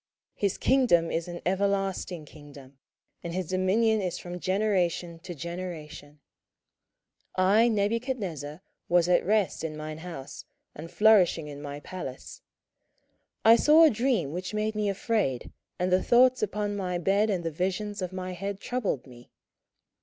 his 0.33 0.57
kingdom 0.57 1.11
is 1.11 1.27
an 1.27 1.39
everlasting 1.45 2.25
kingdom, 2.25 2.79
and 3.23 3.35
his 3.35 3.49
dominion 3.49 4.01
is 4.01 4.17
from 4.17 4.39
generation 4.39 5.19
to 5.19 5.35
generation. 5.35 6.19
27:004:004 7.37 7.45
I 7.49 7.67
Nebuchadnezzar 7.67 8.61
was 8.89 9.07
at 9.07 9.23
rest 9.23 9.63
in 9.63 9.77
mine 9.77 9.99
house, 9.99 10.43
and 10.73 10.89
flourishing 10.89 11.47
in 11.47 11.61
my 11.61 11.79
palace: 11.81 12.41
27:004:005 13.45 13.51
I 13.51 13.55
saw 13.57 13.83
a 13.83 13.89
dream 13.91 14.31
which 14.31 14.55
made 14.55 14.73
me 14.73 14.89
afraid, 14.89 15.51
and 15.77 15.91
the 15.91 16.01
thoughts 16.01 16.41
upon 16.41 16.75
my 16.75 16.97
bed 16.97 17.29
and 17.29 17.43
the 17.43 17.51
visions 17.51 18.01
of 18.01 18.11
my 18.11 18.31
head 18.31 18.59
troubled 18.59 19.05
me. 19.05 19.29